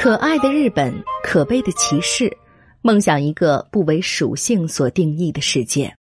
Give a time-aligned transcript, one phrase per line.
[0.00, 2.32] 可爱的日本，可悲的歧视，
[2.82, 5.92] 梦想一个不为属性所定义的世界。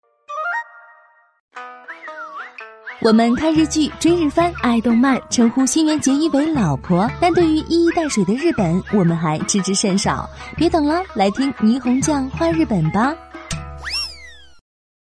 [3.01, 10.29] 我们看日剧、追日番、爱动漫，称呼新垣结衣为老婆，但对于一衣带水的日本，我们还知之甚少。
[10.59, 13.17] 别等了，来听霓虹酱画日本吧。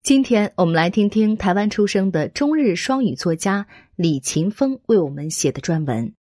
[0.02, 3.66] 今天我们来听听台湾出生的中日双语作家
[3.96, 6.14] 李勤峰为我们写的专文。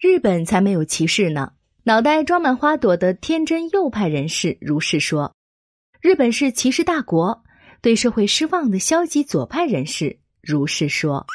[0.00, 1.52] 日本才没有歧视呢！
[1.86, 5.34] 脑袋装满花朵的天真右派人士如是说。
[6.00, 7.44] 日本是歧视大国，
[7.82, 11.26] 对社会失望的消极左派人士如是说。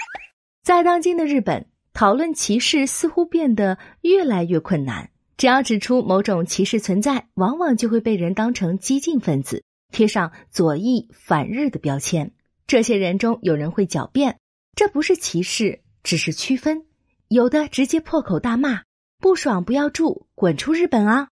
[0.63, 5.11] 在当今的日本，讨论歧视似乎变得越来越困难。
[5.37, 9.63] 只要指出某种歧视存在，往往就会被人当成激进分子。
[9.91, 12.31] 贴上左翼反日的标签，
[12.65, 14.39] 这些人中有人会狡辩，
[14.75, 16.79] 这不是歧视，只是区分；
[17.27, 18.81] 有的直接破口大骂，
[19.19, 21.27] 不爽不要住，滚出日本啊！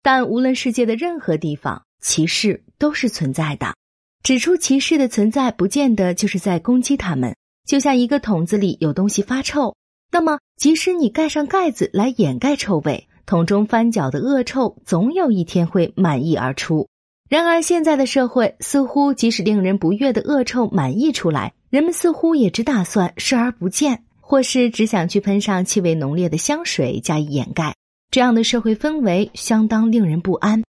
[0.00, 3.74] 但无论世界的任何地方，歧视都是存在的。
[4.22, 7.34] 指出歧视的存在，不见得就是在攻击他们。
[7.66, 9.74] 就像一个桶子里有东西发臭，
[10.12, 16.88] 那么即使你盖上盖子来掩盖臭味，桶中翻搅的恶臭总有一天会满溢而出。
[17.28, 27.74] 然而，现在的社会似乎，即使令人不悦的恶臭满溢出来，人们似乎也只打算视而不见，或是只想去喷上气味浓烈的香水加以掩盖。
[28.10, 30.62] 这样的社会氛围相当令人不安。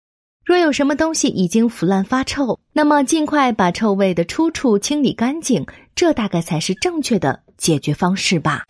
[0.45, 8.65] 若有什么东西已经腐烂发臭，那么尽快把臭味的出处清理干净，这大概才是正确的解决方式吧。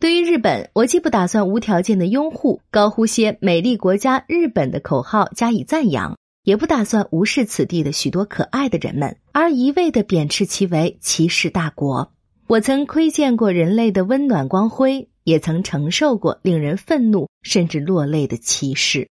[0.00, 6.16] 对于日本，我既不打算无条件的拥护，高呼些“美丽国家日本”的口号加以赞扬。
[6.44, 12.10] 也不打算无视此地的许多可爱的人们，而一味的贬斥其为歧视大国。
[12.52, 19.08] 我曾窥见过人类的温暖光辉，也曾承受过令人愤怒甚至落泪的歧视。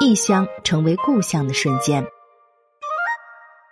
[0.00, 2.04] 异乡成为故乡的瞬间，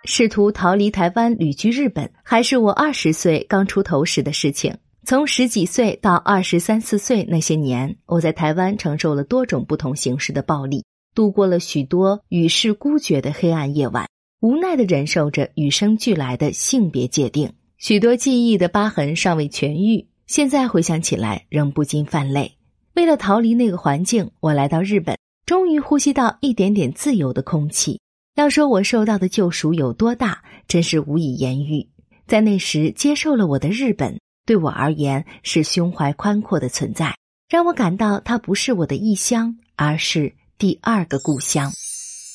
[0.05, 4.77] 试图逃离台湾旅居日本，还是我二十岁刚出头时的事情。
[5.03, 10.85] 从十几岁到二十三四岁那些年，我在台湾承受了多种不同形式的暴力。
[11.13, 14.07] 度过了许多与世孤绝的黑暗夜晚，
[14.39, 20.07] 无奈的忍受着与生俱来的性别界定，许多记忆的疤痕尚未痊愈。
[20.25, 22.57] 现在回想起来，仍不禁泛泪。
[22.95, 25.15] 为了逃离那个环境，我来到日本，
[25.45, 28.01] 终于呼吸到一点点自由的空气。
[28.35, 31.87] 要说我受到的救赎有多大，真是无以言喻。
[32.25, 37.15] 在那时接受了我的日本，对我而言是胸怀宽阔的存在，
[37.47, 40.33] 让我感到它不是我的异乡，而是。
[40.57, 41.71] 第二个故乡，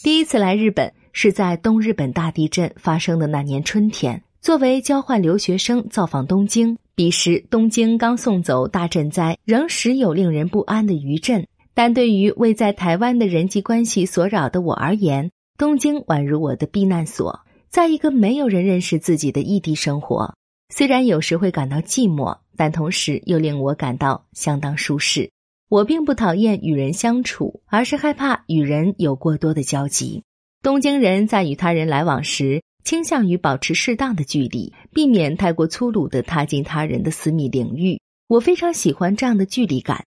[0.04, 4.22] 第一次来日本是在东日本大地震发生的那年春天。
[4.42, 11.46] 作为交换留学生造访东京，彼时东京刚送走大震灾，仍时有令人不安的余震。
[11.74, 17.38] 但对于未在台湾的人际关系所扰的我而言，东京宛如我的避难所。
[17.68, 20.34] 在一个没有人认识自己的异地生活，
[20.74, 25.30] 虽然有时会感到寂寞，但同时又令我感到相当舒适。
[25.68, 30.24] 我并不讨厌与人相处，而是害怕与人有过多的交集。
[30.64, 38.00] 东京人在与他人来往时，倾向于保持适当的距离，避免太过粗鲁的踏进他人的私密领域。
[38.28, 40.04] 我非常喜欢这样的距离感。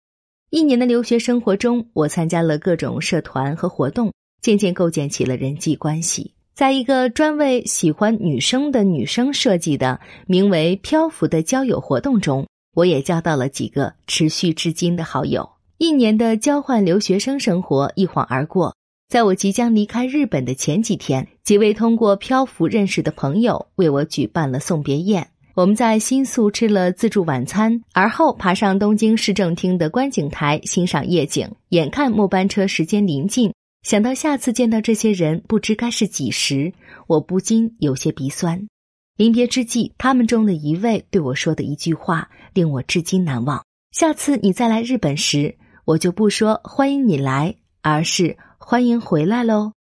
[0.50, 6.34] 一年的留学生活中，我参加了各种社团和活动，渐渐构建起了人际关系。
[6.54, 15.50] 在一个专为喜欢女生的女生设计的名为“漂浮”的交友活动中，我也交到了几个持续至今的好友。
[15.80, 18.76] 一年的交换留学生生活一晃而过，
[19.14, 25.30] 在我即将离开日本的前几天，几位通过漂浮认识的朋友为我举办了送别宴。
[25.54, 31.48] 我们在新宿吃了自助晚餐，而后爬上东京市政厅的观景台欣赏夜景。
[31.70, 33.54] 眼看末班车时间临近，
[33.84, 36.74] 想到下次见到这些人不知该是几时，
[37.06, 38.68] 我不禁有些鼻酸。
[39.16, 45.56] 临别之际，他们中的一位对我说的一句话令我至今难忘：下次你再来日本时。
[45.86, 49.74] 我就不说欢迎你来，而是欢迎回来喽。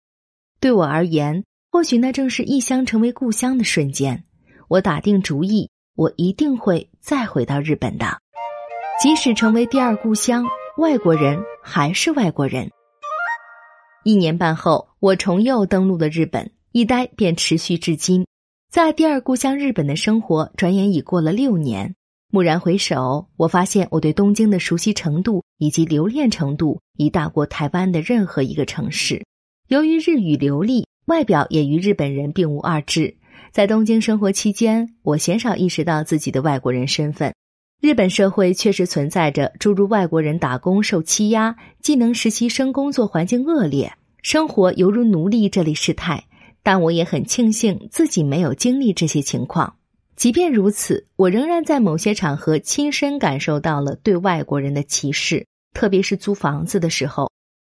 [0.60, 4.26] 对我而言，或许那正是异乡成为故乡的瞬间。
[4.68, 8.20] 我打定主意，我一定会再回到日本的，
[9.02, 10.46] 即使成为第二故乡，
[10.78, 12.70] 外国人还是外国人。
[14.04, 18.28] 一年半后，我重又登陆了日本，一待便持续至今。
[18.70, 21.96] 在第二故乡日本的生活，转眼已过了六年。
[22.34, 29.24] 蓦然回首，我发现我对东京的熟悉程度以及留恋程度已大过台湾的任何一个城市。
[29.68, 33.18] 由于日语流利，外表也与日本人并无二致。
[33.52, 37.36] 在东京生活期间，我鲜少意识到自己的外国人身份。
[37.80, 43.94] 日本社会确实存在着诸如外国人打工受欺压、技能实习生工作环境恶劣、
[44.24, 46.26] 生活犹如奴隶这类事态，
[46.64, 49.76] 但我也很庆幸自己没有经历这些情况。
[50.24, 57.30] 即便如此，我仍然在某些场合亲身感受到了对外国人的歧视，特别是租房子的时候。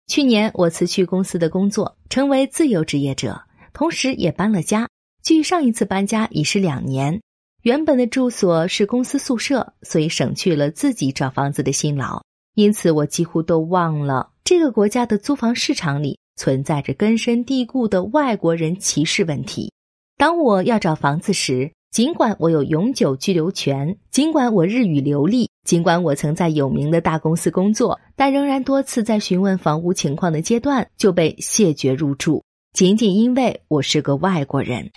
[0.06, 3.42] 去年我辞去公司的工作，成为自由职业者，
[3.74, 4.88] 同时也搬了家。
[5.24, 7.20] 距上一次搬家已是两年。
[7.64, 12.22] 原本的住所是公司宿舍，所以省去了自己找房子的辛劳。
[12.54, 19.74] 因此，我几乎都忘了这个国家的租房市场里存在着根深蒂固的外国人歧视问题。
[20.16, 32.44] 当我要找房子时，尽管我有永久居留权，尽管我日语流利，尽管我曾在有名的大公司工作，但仍然多次在询问房屋情况的阶段就被谢绝入住，
[32.74, 34.92] 仅仅因为我是个外国人。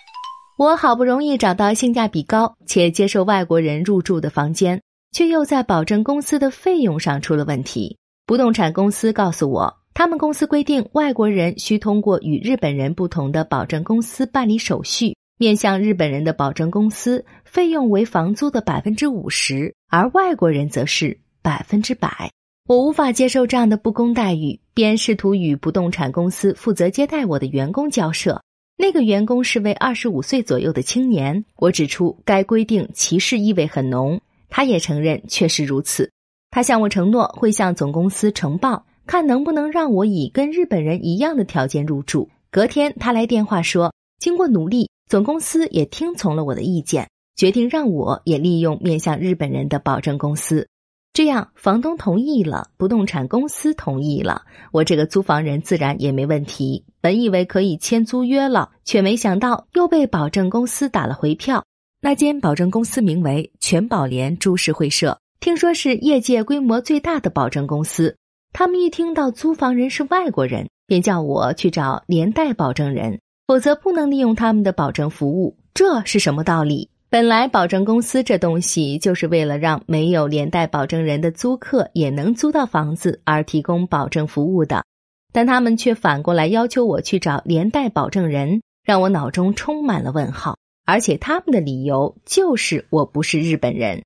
[0.57, 4.81] 我好不容易找到性价比高且接受外国人入住的房间，
[5.13, 7.95] 却又在保证公司的费用上出了问题。
[8.25, 15.15] 不动产公司告诉我，他们公司规定外国人需通过与日本人不同的保证公司办理手续。
[15.41, 22.29] 面向日本人的保证公司费用为房租的百分之五十，而外国人则是百分之百。
[22.67, 28.43] 我无法接受这样的不公待遇，便试图与不动产公司负责接待我的员工交涉。
[28.77, 31.45] 那个员工是位二十五岁左右的青年。
[31.55, 34.19] 我指出该规定歧视意味很浓，
[34.49, 36.11] 他也承认确实如此。
[36.51, 42.29] 他向我承诺会向总公司呈报，看能不能让我以跟日本人一样的条件入住。
[42.51, 44.89] 隔天他来电话说，经过努力。
[45.09, 50.67] 总公司也听从了我的意见，决定让我也利用面向日本人的保证公司。
[51.13, 56.85] 这样，房东同意了，不动产公司同意了，我这个租房人自然也没问题。
[57.01, 61.65] 本以为可以签租约了，却没想到又被保证公司打了回票。
[62.01, 68.15] 那间保证公司名为全宝联株式会社，听说是业界规模最大的保证公司。
[68.53, 73.19] 他们一听到租房人是外国人，便叫我去找连带保证人。
[73.49, 76.87] 否则不能利用他们的保证服务，这是什么道理？
[77.09, 84.85] 本来保证公司这东西就是为了让没有连带保证人的租客也能租到房子而提供保证服务的，
[85.33, 90.55] 但他们却反过来要求我去找连带保证人，让我脑中充满了问号。
[90.85, 94.03] 而且他们的理由就是我不是日本人。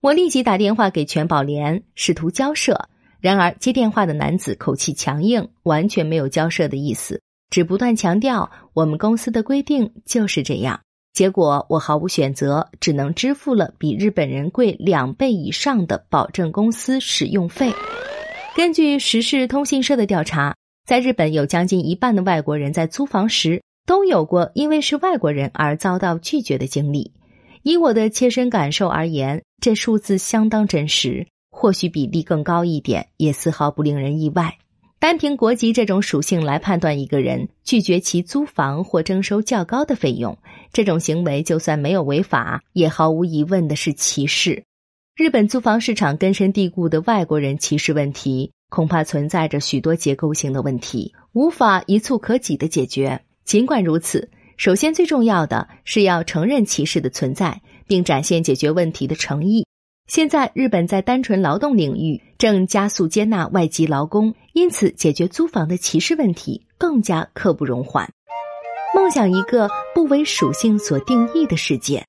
[0.00, 2.88] 我立即打电话给全保联，试图交涉，
[3.20, 7.22] 然而接电话的男子口气强硬，完全没有交涉的意思。
[7.50, 10.80] 只不断强调我们公司的规定就是这样，
[11.12, 17.72] 结果我毫无选择，只能支付了比日本人贵两倍以上的保证公司使用费。
[18.56, 20.54] 根据时事通信社的调查，
[20.86, 27.12] 在日本有将近一半的外国人在租房时都有过因为是外国人而遭到拒绝的经历。
[27.62, 34.56] 以我的切身感受而言，这数字相当真实，或许比例更高一点，也丝毫不令人意外。
[35.00, 40.36] 单凭国籍这种属性来判断一个人拒绝其租房或征收较高的费用，
[40.74, 44.62] 这种行为就算没有违法，也毫无疑问的是歧视。
[45.16, 53.22] 日本租房市场根深蒂固的外国人歧视问题，恐怕存在着许多结构性的问题，无法一蹴可几的解决。
[53.42, 59.66] 尽管如此，首先最重要的是要承认歧视的存在，并展现解决问题的诚意。
[60.06, 68.12] 现在，日本在单纯劳动领域正加速接纳外籍劳工，因此解决租房的歧视问题更加刻不容缓。
[68.94, 72.04] 梦想一个不为属性所定义的世界。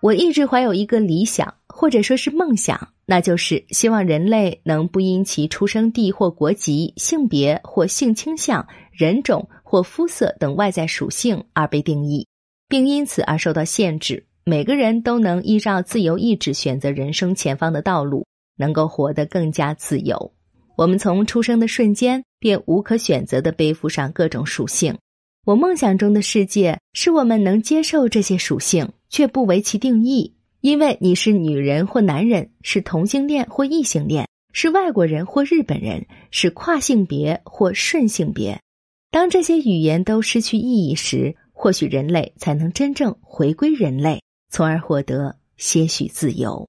[0.00, 12.26] 我一直怀有一个理想，或者说是梦想，那就是希望人类能不因其出生地或国籍、性别或性倾向、人种或肤色等外在属性而被定义，
[12.68, 14.24] 并因此而受到限制。
[14.44, 20.32] 每个人都能依照自由意志选择人生前方的道路，能够活得更加自由。
[20.78, 24.96] 我们从出生的瞬间便无可选择的背负上各种属性。
[25.44, 30.36] 我梦想中的世界是我们能接受这些属性，却不为其定义。
[30.60, 38.60] 因为你是女人或男人，是同性恋或异性恋，是外国人或日本人，是跨性别或顺性别。
[39.10, 44.22] 当这些语言都失去意义时，或许人类才能真正回归人类。
[44.48, 46.68] 从而获得些许自由。